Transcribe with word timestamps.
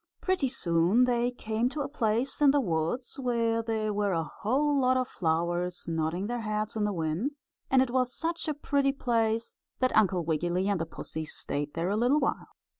Pretty 0.19 0.47
soon 0.47 1.03
they 1.03 1.29
came 1.29 1.69
to 1.69 1.81
a 1.81 1.87
place 1.87 2.41
in 2.41 2.49
the 2.49 2.59
woods 2.59 3.19
where 3.19 3.61
there 3.61 3.93
were 3.93 4.13
a 4.13 4.23
whole 4.23 4.75
lot 4.79 4.97
of 4.97 5.07
flowers 5.07 5.85
nodding 5.87 6.25
their 6.25 6.41
heads 6.41 6.75
in 6.75 6.85
the 6.85 6.91
wind, 6.91 7.35
and 7.69 7.83
it 7.83 7.91
was 7.91 8.11
such 8.11 8.47
a 8.47 8.55
pretty 8.55 8.93
place 8.93 9.55
that 9.77 9.95
Uncle 9.95 10.25
Wiggily 10.25 10.67
and 10.67 10.81
the 10.81 10.87
pussy 10.87 11.23
stayed 11.25 11.75
there 11.75 11.89
a 11.89 11.95
little 11.97 12.19
while. 12.19 12.47